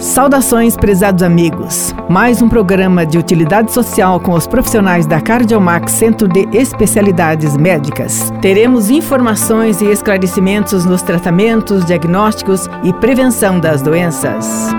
[0.00, 1.94] Saudações, prezados amigos.
[2.08, 8.32] Mais um programa de utilidade social com os profissionais da Cardiomax Centro de Especialidades Médicas.
[8.40, 14.70] Teremos informações e esclarecimentos nos tratamentos, diagnósticos e prevenção das doenças.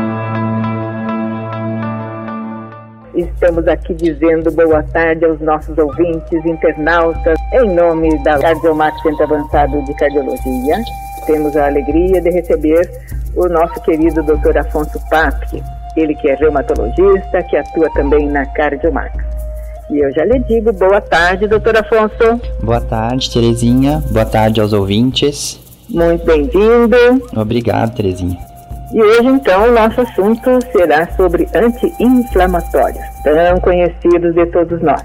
[3.14, 9.86] Estamos aqui dizendo boa tarde aos nossos ouvintes, internautas, em nome da Cardiomax Centro Avançado
[9.86, 10.78] de Cardiologia.
[11.28, 12.90] Temos a alegria de receber
[13.36, 14.58] o nosso querido Dr.
[14.58, 15.64] Afonso Papi,
[15.96, 19.14] ele que é reumatologista, que atua também na Cardiomax.
[19.90, 22.40] E eu já lhe digo boa tarde, doutor Afonso.
[22.64, 24.02] Boa tarde, Terezinha.
[24.10, 25.60] Boa tarde aos ouvintes.
[25.90, 26.96] Muito bem-vindo.
[27.36, 28.38] Obrigado, Terezinha.
[28.94, 35.02] E hoje, então, o nosso assunto será sobre anti-inflamatórios, tão conhecidos de todos nós.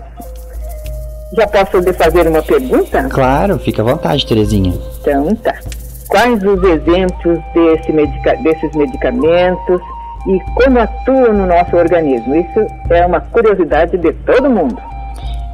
[1.36, 3.08] Já posso lhe fazer uma pergunta?
[3.08, 4.72] Claro, fica à vontade, Terezinha.
[5.00, 5.54] Então tá
[6.16, 9.82] quais os exemplos desse medica desses medicamentos
[10.26, 12.34] e como atuam no nosso organismo.
[12.36, 14.80] Isso é uma curiosidade de todo mundo.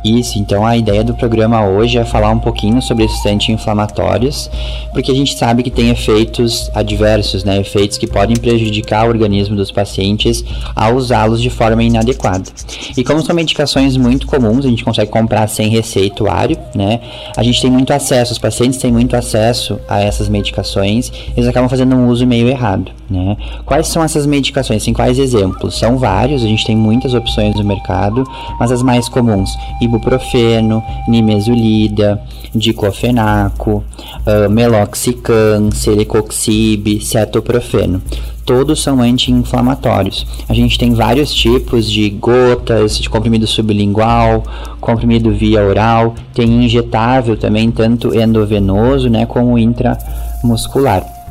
[0.05, 4.51] Isso, então a ideia do programa hoje é falar um pouquinho sobre esses anti-inflamatórios,
[4.93, 7.61] porque a gente sabe que tem efeitos adversos, né?
[7.61, 12.51] Efeitos que podem prejudicar o organismo dos pacientes ao usá-los de forma inadequada.
[12.97, 17.01] E como são medicações muito comuns, a gente consegue comprar sem receituário, né?
[17.37, 21.69] A gente tem muito acesso, os pacientes têm muito acesso a essas medicações, eles acabam
[21.69, 23.37] fazendo um uso meio errado, né?
[23.65, 24.85] Quais são essas medicações?
[24.85, 25.79] Tem quais exemplos?
[25.79, 28.25] São vários, a gente tem muitas opções no mercado,
[28.59, 29.57] mas as mais comuns,
[29.93, 32.21] ibuprofeno, nimesulida,
[32.55, 33.85] diclofenaco,
[34.27, 38.01] uh, meloxicam, celecoxib, cetoprofeno.
[38.45, 40.27] Todos são anti-inflamatórios.
[40.49, 44.43] A gente tem vários tipos de gotas, de comprimido sublingual,
[44.81, 51.22] comprimido via oral, tem injetável também, tanto endovenoso né, como intramuscular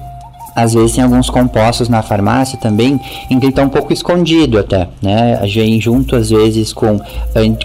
[0.56, 3.00] às vezes tem alguns compostos na farmácia também
[3.30, 5.38] em que ele está um pouco escondido até, né?
[5.42, 7.00] A gente junto às vezes com,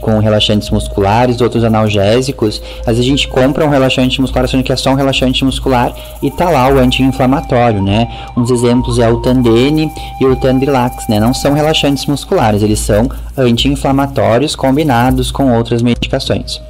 [0.00, 4.72] com relaxantes musculares, outros analgésicos, às vezes a gente compra um relaxante muscular achando que
[4.72, 8.08] é só um relaxante muscular e tá lá o anti-inflamatório, né?
[8.36, 9.90] Uns exemplos é o Tandene
[10.20, 11.20] e o Tandrilax, né?
[11.20, 16.60] Não são relaxantes musculares, eles são anti-inflamatórios combinados com outras medicações.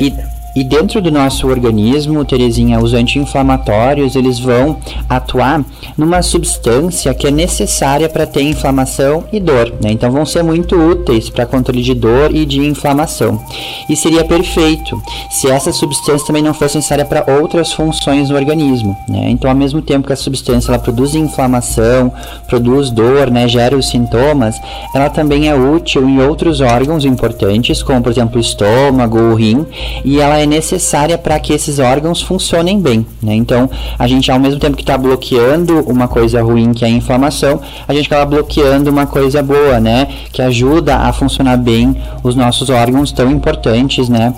[0.00, 0.12] E
[0.54, 4.76] e dentro do nosso organismo, Terezinha, os anti-inflamatórios, eles vão
[5.08, 5.64] atuar
[5.96, 9.92] numa substância que é necessária para ter inflamação e dor, né?
[9.92, 13.40] Então vão ser muito úteis para controle de dor e de inflamação.
[13.88, 15.00] E seria perfeito
[15.30, 19.30] se essa substância também não fosse necessária para outras funções do organismo, né?
[19.30, 22.12] Então, ao mesmo tempo que a substância ela produz inflamação,
[22.48, 24.60] produz dor, né, gera os sintomas,
[24.94, 29.66] ela também é útil em outros órgãos importantes, como por exemplo o estômago, o rim,
[30.04, 33.06] e ela é necessária para que esses órgãos funcionem bem.
[33.22, 33.34] Né?
[33.34, 33.68] Então,
[33.98, 37.60] a gente, ao mesmo tempo que está bloqueando uma coisa ruim, que é a inflamação,
[37.86, 40.08] a gente acaba bloqueando uma coisa boa, né?
[40.32, 44.34] Que ajuda a funcionar bem os nossos órgãos tão importantes, né?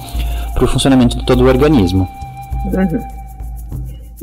[0.54, 2.08] Para o funcionamento de todo o organismo.
[2.66, 3.22] Uhum.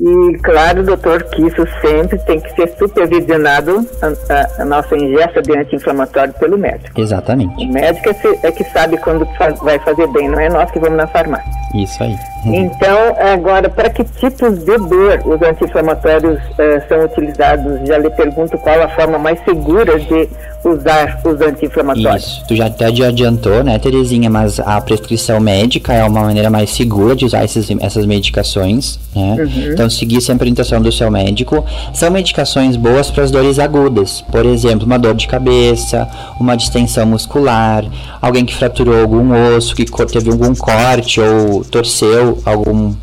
[0.01, 5.57] E claro, doutor, que isso sempre tem que ser supervisionado a, a, nossa ingesta de
[5.57, 6.99] anti-inflamatório pelo médico.
[6.99, 7.65] Exatamente.
[7.65, 9.27] O médico é, é que sabe quando
[9.61, 11.58] vai fazer bem, não é nós que vamos na farmácia.
[11.73, 12.17] Isso aí.
[12.45, 17.87] Então, agora, para que tipos de dor os anti-inflamatórios uh, são utilizados?
[17.87, 20.29] Já lhe pergunto qual a forma mais segura de
[20.65, 22.25] usar os anti-inflamatórios.
[22.25, 26.69] Isso, tu já até adiantou, né, Terezinha, mas a prescrição médica é uma maneira mais
[26.71, 29.37] segura de usar esses, essas medicações, né?
[29.39, 29.71] Uhum.
[29.73, 31.63] Então, seguir sempre a orientação do seu médico.
[31.93, 36.07] São medicações boas para as dores agudas, por exemplo, uma dor de cabeça,
[36.39, 37.85] uma distensão muscular,
[38.21, 42.93] alguém que fraturou algum osso, que teve algum corte ou torceu algum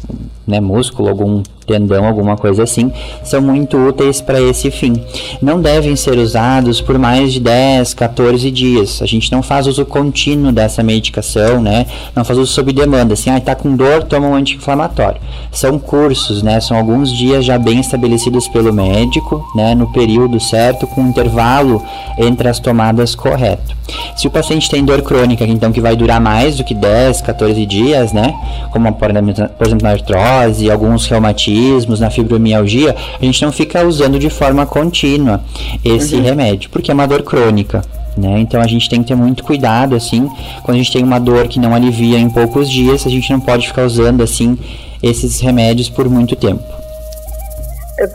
[0.47, 2.93] né, músculo, algum tendão, alguma coisa assim,
[3.25, 5.03] são muito úteis para esse fim.
[5.43, 9.03] Não devem ser usados por mais de 10, 14 dias.
[9.03, 11.87] A gente não faz uso contínuo dessa medicação, né?
[12.15, 15.21] Não faz uso sob demanda, assim, ah, tá com dor, toma um anti-inflamatório.
[15.51, 16.61] São cursos, né?
[16.61, 21.83] São alguns dias já bem estabelecidos pelo médico, né, no período certo, com um intervalo
[22.19, 23.75] entre as tomadas correto.
[24.17, 27.67] Se o paciente tem dor crônica, então que vai durar mais do que 10, 14
[27.67, 28.35] dias, né?
[28.73, 30.36] Como por exemplo na artrose,
[30.71, 35.41] alguns reumatismos na fibromialgia, a gente não fica usando de forma contínua
[35.85, 36.23] esse uhum.
[36.23, 37.83] remédio, porque é uma dor crônica.
[38.17, 38.39] Né?
[38.39, 40.31] Então a gente tem que ter muito cuidado assim,
[40.63, 43.41] quando a gente tem uma dor que não alivia em poucos dias, a gente não
[43.41, 44.59] pode ficar usando assim
[45.03, 46.65] esses remédios por muito tempo.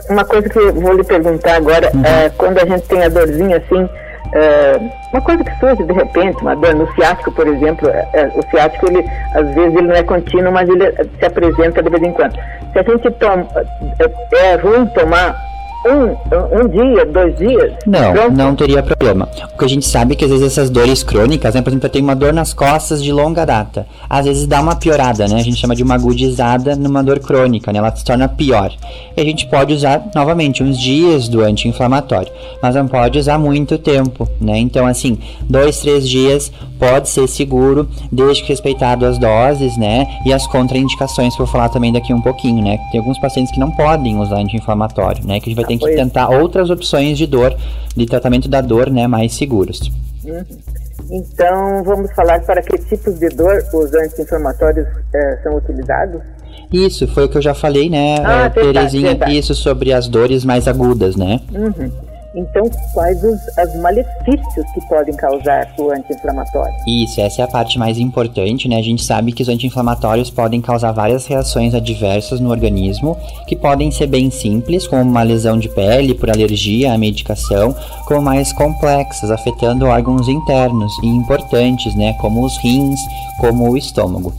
[0.08, 2.04] Uma coisa que eu vou lhe perguntar agora, uhum.
[2.04, 3.88] é, quando a gente tem a dorzinha assim,
[4.32, 4.80] é,
[5.12, 8.42] uma coisa que surge de repente, uma dor no ciático, por exemplo, é, é, o
[8.50, 12.12] ciático, ele, às vezes ele não é contínuo, mas ele se apresenta de vez em
[12.12, 12.34] quando.
[12.72, 13.46] Se a gente toma,
[13.98, 15.51] é, é ruim tomar
[15.84, 17.72] um, um dia, dois dias?
[17.86, 18.32] Não, pronto?
[18.32, 19.28] não teria problema.
[19.54, 21.86] O que a gente sabe é que às vezes essas dores crônicas, né, por exemplo,
[21.86, 25.36] eu tenho uma dor nas costas de longa data, às vezes dá uma piorada, né?
[25.36, 27.78] A gente chama de uma agudizada numa dor crônica, né?
[27.78, 28.72] Ela se torna pior.
[29.16, 32.32] E a gente pode usar novamente uns dias do anti-inflamatório,
[32.62, 34.58] mas não pode usar muito tempo, né?
[34.58, 35.18] Então, assim,
[35.48, 40.06] dois, três dias pode ser seguro, desde que respeitado as doses, né?
[40.26, 42.78] E as contraindicações que eu vou falar também daqui um pouquinho, né?
[42.90, 45.38] Tem alguns pacientes que não podem usar anti-inflamatório, né?
[45.38, 47.56] Que a gente vai ter que tentar outras opções de dor,
[47.96, 49.06] de tratamento da dor, né?
[49.06, 49.90] Mais seguros.
[50.24, 50.44] Uhum.
[51.10, 56.22] Então, vamos falar para que tipos de dor os anti-inflamatórios eh, são utilizados?
[56.72, 59.36] Isso, foi o que eu já falei, né, ah, Terezinha, verdade.
[59.36, 61.40] isso sobre as dores mais agudas, né?
[61.52, 61.92] Uhum.
[62.34, 66.74] Então, quais os as malefícios que podem causar o anti-inflamatório?
[66.86, 68.76] Isso, essa é a parte mais importante, né?
[68.76, 73.90] A gente sabe que os anti-inflamatórios podem causar várias reações adversas no organismo, que podem
[73.90, 77.74] ser bem simples, como uma lesão de pele por alergia à medicação,
[78.06, 82.14] como mais complexas, afetando órgãos internos e importantes, né?
[82.14, 83.00] Como os rins,
[83.38, 84.32] como o estômago.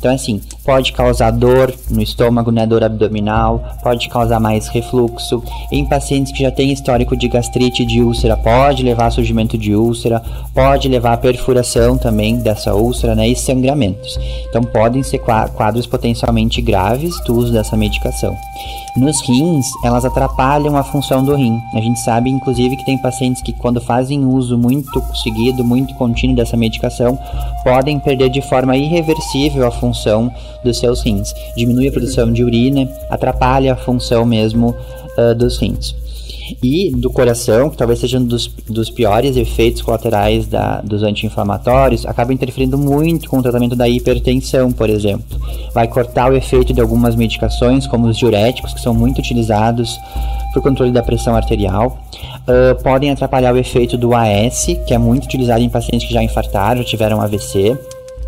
[0.00, 5.42] Então, assim, pode causar dor no estômago, né, dor abdominal, pode causar mais refluxo.
[5.70, 9.74] Em pacientes que já têm histórico de gastrite de úlcera, pode levar a surgimento de
[9.74, 10.22] úlcera,
[10.54, 14.18] pode levar a perfuração também dessa úlcera, né, e sangramentos.
[14.48, 18.34] Então, podem ser quadros potencialmente graves do uso dessa medicação.
[18.96, 21.60] Nos rins, elas atrapalham a função do rim.
[21.74, 26.34] A gente sabe, inclusive, que tem pacientes que, quando fazem uso muito seguido, muito contínuo
[26.34, 27.18] dessa medicação,
[27.62, 29.89] podem perder de forma irreversível a função
[30.64, 31.32] dos seus rins.
[31.56, 34.74] Diminui a produção de urina, atrapalha a função mesmo
[35.18, 35.94] uh, dos rins
[36.62, 42.06] e do coração, que talvez seja um dos, dos piores efeitos colaterais da, dos anti-inflamatórios,
[42.06, 45.38] acaba interferindo muito com o tratamento da hipertensão, por exemplo.
[45.72, 49.98] Vai cortar o efeito de algumas medicações, como os diuréticos, que são muito utilizados
[50.52, 51.98] para o controle da pressão arterial.
[52.40, 56.22] Uh, podem atrapalhar o efeito do AS, que é muito utilizado em pacientes que já
[56.22, 57.78] infartaram, já tiveram AVC.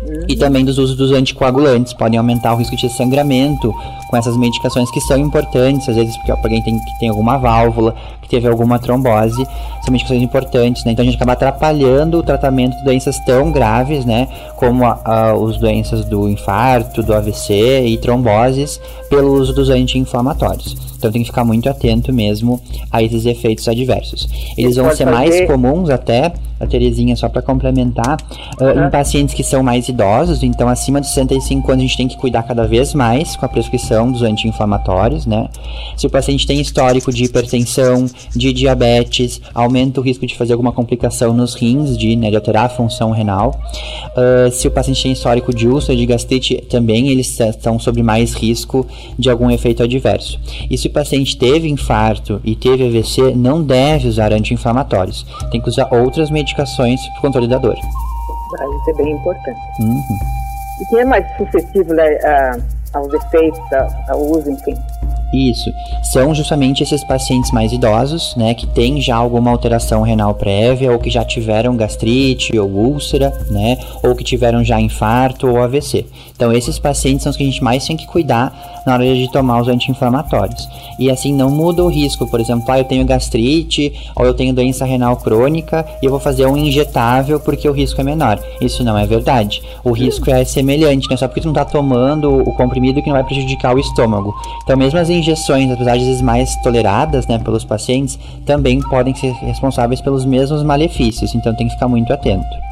[0.07, 0.25] Uhum.
[0.27, 3.73] E também dos usos dos anticoagulantes, podem aumentar o risco de sangramento
[4.09, 7.95] com essas medicações que são importantes, às vezes porque alguém tem, que tem alguma válvula,
[8.21, 9.45] que teve alguma trombose,
[9.81, 10.91] são medicações importantes, né?
[10.91, 14.27] Então a gente acaba atrapalhando o tratamento de doenças tão graves, né?
[14.57, 18.79] Como a, a, os doenças do infarto, do AVC e tromboses,
[19.09, 20.75] pelo uso dos anti-inflamatórios.
[21.03, 24.25] Então tem que ficar muito atento mesmo a esses efeitos adversos.
[24.57, 26.31] Eles vão ser mais comuns até,
[26.63, 28.17] a Terezinha, só para complementar,
[28.59, 32.07] uh, em pacientes que são mais idosos, então acima de 65 anos a gente tem
[32.07, 35.47] que cuidar cada vez mais com a prescrição dos anti-inflamatórios, né?
[35.95, 38.05] Se o paciente tem histórico de hipertensão,
[38.35, 42.65] de diabetes, aumenta o risco de fazer alguma complicação nos rins, de, né, de alterar
[42.65, 43.59] a função renal.
[44.15, 48.33] Uh, se o paciente tem histórico de úlcera, de gastrite, também eles estão sob mais
[48.33, 48.85] risco
[49.17, 50.39] de algum efeito adverso.
[50.69, 55.25] E se o paciente teve infarto e teve AVC, não deve usar anti-inflamatórios.
[55.51, 57.75] Tem que usar outras medicações para o controle da dor.
[58.59, 59.59] Ah, isso é bem importante.
[59.79, 60.01] Uhum.
[60.81, 63.59] E quem é mais suscetível a, a, aos efeitos,
[64.09, 64.75] ao uso, enfim?
[65.33, 65.73] Isso.
[66.03, 70.99] São justamente esses pacientes mais idosos, né, que têm já alguma alteração renal prévia, ou
[70.99, 76.05] que já tiveram gastrite ou úlcera, né, ou que tiveram já infarto ou AVC.
[76.35, 79.31] Então, esses pacientes são os que a gente mais tem que cuidar na hora de
[79.31, 80.67] tomar os anti-inflamatórios.
[80.99, 82.27] E assim, não muda o risco.
[82.27, 86.19] Por exemplo, ah, eu tenho gastrite, ou eu tenho doença renal crônica, e eu vou
[86.19, 88.39] fazer um injetável porque o risco é menor.
[88.61, 89.61] Isso não é verdade.
[89.83, 91.17] O risco é semelhante, né?
[91.17, 94.33] Só porque tu não está tomando o comprimido que não vai prejudicar o estômago.
[94.63, 99.15] Então, mesmo as injeções, apesar de às vezes mais toleradas né, pelos pacientes, também podem
[99.15, 101.33] ser responsáveis pelos mesmos malefícios.
[101.33, 102.63] Então, tem que ficar muito atento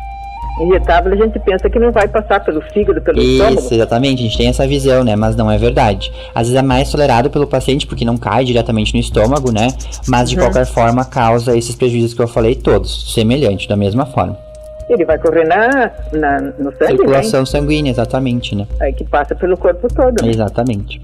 [0.60, 3.60] injetável, a gente pensa que não vai passar pelo fígado, pelo Isso, estômago.
[3.60, 5.16] Isso, exatamente, a gente tem essa visão, né?
[5.16, 6.12] Mas não é verdade.
[6.34, 9.70] Às vezes é mais tolerado pelo paciente porque não cai diretamente no estômago, né?
[10.08, 10.44] Mas de uhum.
[10.44, 14.38] qualquer forma causa esses prejuízos que eu falei todos, semelhante, da mesma forma.
[14.90, 17.46] Ele vai correr na, na no sangue, Circulação né?
[17.46, 18.68] sanguínea, exatamente, né?
[18.82, 20.22] Aí que passa pelo corpo todo.
[20.22, 20.32] Né?
[20.32, 21.02] Exatamente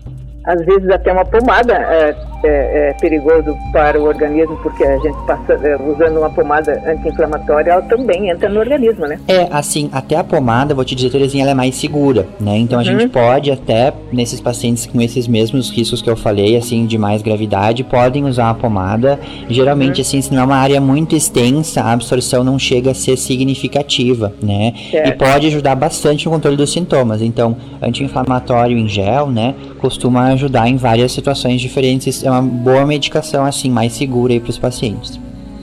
[0.48, 5.18] às vezes até uma pomada é, é, é, perigoso para o organismo, porque a gente
[5.28, 9.20] passa é, usando uma pomada anti-inflamatória, ela também entra no organismo, né?
[9.28, 12.58] É, assim, até a pomada, vou te dizer, Terezinha, ela é mais segura, né?
[12.58, 12.88] Então a uhum.
[12.88, 17.22] gente pode até, nesses pacientes com esses mesmos riscos que eu falei, assim, de mais
[17.22, 19.20] gravidade, podem usar a pomada.
[19.50, 20.02] Geralmente, uhum.
[20.02, 24.32] assim, se não é uma área muito extensa, a absorção não chega a ser significativa,
[24.42, 24.74] né?
[24.92, 25.10] Certo.
[25.10, 27.22] E pode ajudar bastante no controle dos sintomas.
[27.22, 29.54] Então, anti-inflamatório em gel, né?
[29.80, 32.24] Costuma ajudar em várias situações diferentes.
[32.24, 35.20] É uma boa medicação, assim, mais segura aí para os pacientes.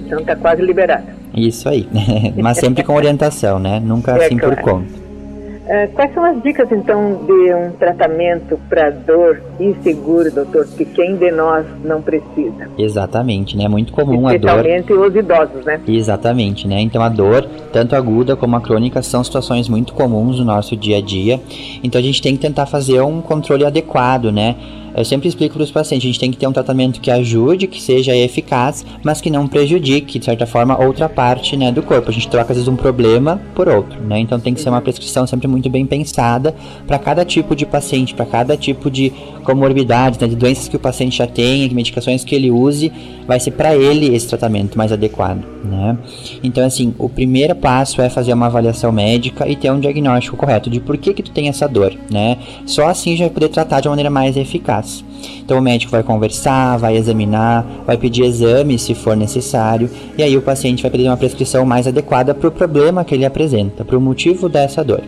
[0.06, 1.14] Então tá quase liberada.
[1.35, 1.88] Isso aí.
[2.37, 3.80] Mas sempre com orientação, né?
[3.80, 4.56] Nunca é, assim claro.
[4.56, 5.03] por conta.
[5.64, 10.85] Uh, quais são as dicas, então, de um tratamento para dor e seguro, doutor, que
[10.85, 12.68] quem de nós não precisa?
[12.76, 13.64] Exatamente, né?
[13.64, 14.50] É muito comum a dor.
[14.50, 15.80] Especialmente os idosos, né?
[15.88, 16.83] Exatamente, né?
[16.83, 20.99] Então a dor, tanto aguda como a crônica, são situações muito comuns no nosso dia
[20.99, 21.40] a dia.
[21.83, 24.56] Então a gente tem que tentar fazer um controle adequado, né?
[24.96, 27.66] Eu sempre explico para os pacientes, a gente tem que ter um tratamento que ajude,
[27.66, 32.10] que seja eficaz, mas que não prejudique, de certa forma, outra parte né, do corpo.
[32.10, 34.18] A gente troca, às vezes, um problema por outro, né?
[34.20, 36.54] Então tem que ser uma prescrição sempre muito bem pensada
[36.86, 40.78] para cada tipo de paciente, para cada tipo de comorbidade, né, de doenças que o
[40.78, 42.92] paciente já tem, de medicações que ele use,
[43.26, 45.98] vai ser para ele esse tratamento mais adequado, né?
[46.42, 50.70] Então, assim, o primeiro passo é fazer uma avaliação médica e ter um diagnóstico correto
[50.70, 52.38] de por que que tu tem essa dor, né?
[52.64, 54.83] Só assim já vai poder tratar de uma maneira mais eficaz.
[55.44, 60.36] Então o médico vai conversar, vai examinar, vai pedir exames se for necessário, e aí
[60.36, 63.96] o paciente vai pedir uma prescrição mais adequada para o problema que ele apresenta, para
[63.96, 65.02] o motivo dessa dor.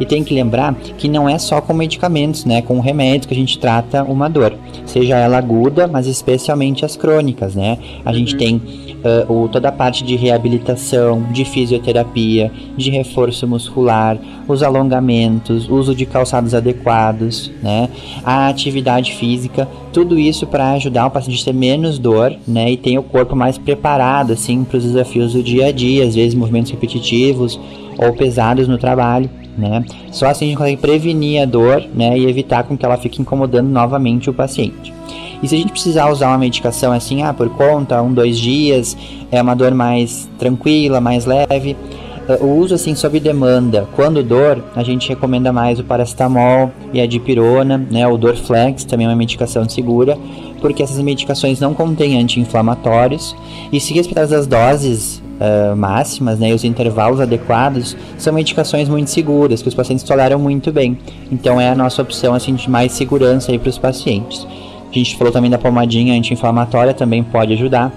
[0.00, 3.36] E tem que lembrar que não é só com medicamentos, né, com remédios que a
[3.36, 4.54] gente trata uma dor,
[4.86, 7.78] seja ela aguda, mas especialmente as crônicas, né?
[8.04, 8.16] A uhum.
[8.16, 14.62] gente tem uh, o, toda a parte de reabilitação, de fisioterapia, de reforço muscular, os
[14.62, 17.88] alongamentos, uso de calçados adequados, né?
[18.24, 22.72] A atividade física, tudo isso para ajudar o paciente a ter menos dor, né?
[22.72, 26.14] E ter o corpo mais preparado, assim, para os desafios do dia a dia, às
[26.14, 27.60] vezes movimentos repetitivos
[27.98, 29.28] ou pesados no trabalho
[29.60, 29.84] né?
[30.10, 33.20] Só assim a gente consegue prevenir a dor, né, e evitar com que ela fique
[33.20, 34.92] incomodando novamente o paciente.
[35.42, 38.96] E se a gente precisar usar uma medicação assim, ah, por conta, um, dois dias,
[39.30, 41.76] é uma dor mais tranquila, mais leve,
[42.28, 47.00] eh, o uso assim sob demanda, quando dor, a gente recomenda mais o paracetamol e
[47.00, 50.18] a dipirona, né, o Dorflex, também é uma medicação segura,
[50.60, 53.34] porque essas medicações não contêm anti-inflamatórios
[53.72, 59.10] e se respeitadas as doses uh, máximas né, e os intervalos adequados, são medicações muito
[59.10, 60.98] seguras, que os pacientes toleram muito bem.
[61.32, 64.46] Então é a nossa opção assim, de mais segurança para os pacientes.
[64.90, 67.92] A gente falou também da pomadinha anti-inflamatória, também pode ajudar.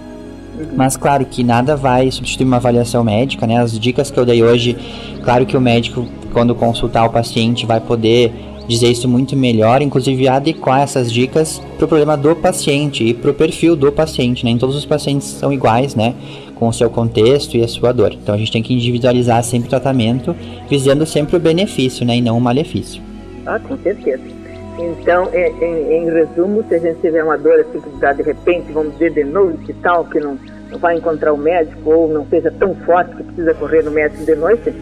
[0.75, 3.57] Mas claro que nada vai substituir uma avaliação médica, né?
[3.57, 4.77] As dicas que eu dei hoje,
[5.23, 8.31] claro que o médico, quando consultar o paciente, vai poder
[8.67, 13.31] dizer isso muito melhor, inclusive adequar essas dicas para o problema do paciente e para
[13.31, 14.51] o perfil do paciente, né?
[14.51, 16.13] Nem todos os pacientes são iguais, né?
[16.55, 18.13] Com o seu contexto e a sua dor.
[18.13, 20.35] Então a gente tem que individualizar sempre o tratamento,
[20.69, 22.17] visando sempre o benefício, né?
[22.17, 23.01] E não o malefício.
[23.45, 24.21] Ah, com certeza.
[24.79, 28.71] Então, em, em, em resumo, se a gente tiver uma dor assim, que de repente,
[28.71, 30.37] vamos dizer, de noite e tal, que não,
[30.71, 34.25] não vai encontrar o médico ou não seja tão forte que precisa correr no médico
[34.25, 34.73] de noite,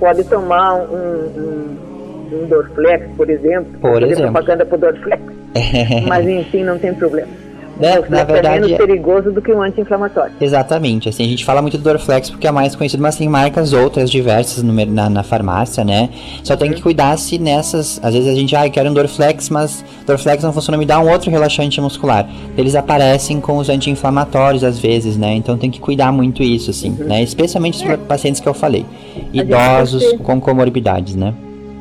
[0.00, 1.85] pode tomar um, um
[2.32, 4.32] um Dorflex, por exemplo, por fazer exemplo.
[4.32, 5.22] propaganda para o Dorflex.
[6.06, 7.46] Mas enfim, não tem problema.
[7.78, 8.02] Né?
[8.08, 10.32] Na verdade, é menos perigoso do que um anti-inflamatório.
[10.40, 11.08] Exatamente.
[11.08, 14.10] Assim, a gente fala muito do Dorflex porque é mais conhecido, mas tem marcas outras
[14.10, 16.08] diversas no, na, na, farmácia, né?
[16.42, 18.00] Só tem que cuidar se nessas.
[18.02, 21.10] Às vezes a gente, ah, quero um Dorflex, mas Dorflex não funciona, me dá um
[21.10, 22.26] outro relaxante muscular.
[22.56, 25.34] Eles aparecem com os anti-inflamatórios às vezes, né?
[25.34, 27.06] Então tem que cuidar muito isso, assim, uhum.
[27.06, 27.22] né?
[27.22, 27.96] Especialmente os é.
[27.96, 28.86] pacientes que eu falei.
[29.32, 31.34] Idosos com comorbidades, né?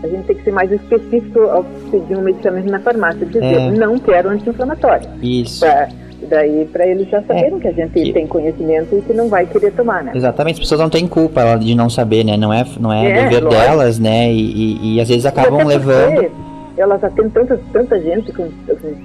[0.06, 3.72] A gente tem que ser mais específico ao pedir um medicamento na farmácia, dizer, é.
[3.72, 5.10] não quero anti-inflamatório.
[5.22, 5.60] Isso.
[5.60, 5.90] Pra,
[6.30, 7.60] daí para eles já saberem é.
[7.60, 8.14] que a gente que...
[8.14, 10.12] tem conhecimento e que não vai querer tomar, né?
[10.16, 12.38] Exatamente, as pessoas não têm culpa de não saber, né?
[12.38, 13.62] Não é, não é, é dever lógico.
[13.62, 14.32] delas, né?
[14.32, 16.32] E, e, e, às vezes acabam levando.
[16.78, 18.96] Elas atendem tanta, tanta gente com, com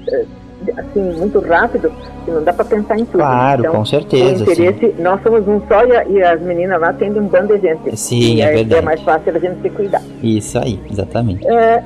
[0.76, 1.92] assim, muito rápido,
[2.24, 3.18] que não dá para pensar em tudo.
[3.18, 4.44] Claro, então, com certeza.
[4.44, 5.02] O interesse, sim.
[5.02, 7.96] nós somos um só e, a, e, as meninas lá têm um bando de gente.
[7.96, 8.74] Sim, e é, é verdade.
[8.74, 10.02] É mais fácil a gente se cuidar.
[10.22, 11.46] Isso aí, exatamente.
[11.46, 11.82] É,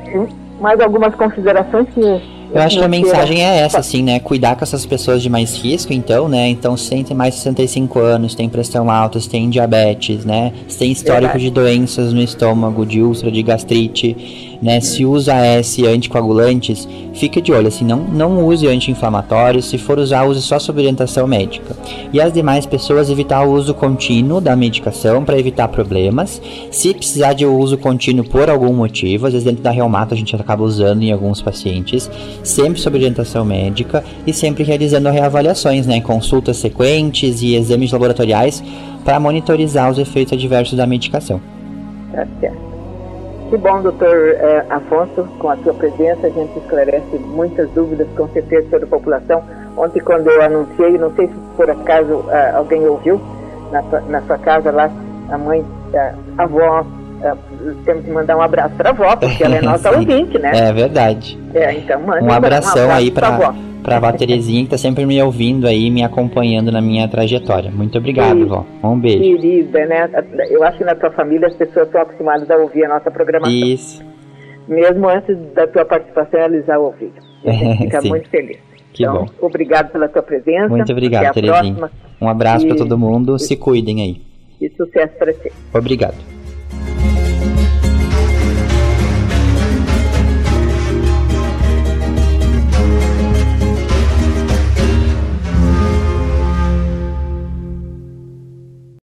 [0.61, 4.21] mais algumas considerações que eu acho que a mensagem é essa, assim, né?
[4.21, 6.49] Cuidar com essas pessoas de mais risco, então, né?
[6.49, 10.53] Então, se tem mais de 65 anos, tem pressão alta, se tem diabetes, né?
[10.69, 14.81] Se tem histórico de doenças no estômago, de úlcera, de gastrite, né?
[14.81, 20.25] Se usa S anticoagulantes, fique de olho, assim, não, não use anti-inflamatórios, se for usar,
[20.25, 21.77] use só sob orientação médica.
[22.13, 26.41] E as demais pessoas evitar o uso contínuo da medicação para evitar problemas.
[26.71, 30.35] Se precisar de uso contínuo por algum motivo, às vezes dentro da reumato a gente
[30.35, 32.11] acaba usando em alguns pacientes,
[32.43, 36.00] sempre sob orientação médica e sempre realizando reavaliações, né?
[36.00, 38.62] Consultas sequentes e exames laboratoriais
[39.05, 41.41] para monitorizar os efeitos adversos da medicação.
[42.12, 42.75] Tá certo.
[43.50, 48.26] Que bom, doutor eh, Afonso, com a sua presença, a gente esclarece muitas dúvidas, com
[48.29, 49.43] certeza, sobre a população.
[49.76, 53.21] Ontem, quando eu anunciei, não sei se por acaso eh, alguém ouviu,
[53.71, 54.91] na sua, na sua casa lá,
[55.31, 55.64] a mãe,
[55.95, 56.85] a avó,
[57.85, 60.52] temos que mandar um abraço para a avó, porque ela é nossa ouvinte, né?
[60.54, 61.38] É verdade.
[61.54, 65.04] É, então manda um abração um abraço aí para pra avó Terezinha, que tá sempre
[65.04, 67.71] me ouvindo aí, me acompanhando na minha trajetória.
[67.71, 68.47] Muito obrigado, Sim.
[68.47, 68.64] vó.
[68.83, 69.21] Um beijo.
[69.21, 70.11] Querida, né?
[70.50, 73.54] Eu acho que na tua família as pessoas estão acostumadas a ouvir a nossa programação.
[73.54, 74.02] Isso.
[74.66, 77.12] Mesmo antes da tua participação, eles já ouviram.
[77.45, 78.59] A gente fica muito feliz.
[78.95, 79.47] Que então, bom.
[79.47, 80.69] Obrigado pela tua presença.
[80.69, 81.90] Muito obrigado, Terezinha.
[82.21, 82.69] Um abraço e...
[82.69, 83.38] para todo mundo.
[83.38, 84.23] Se cuidem aí.
[84.61, 85.52] E sucesso para ti.
[85.75, 86.34] Obrigado.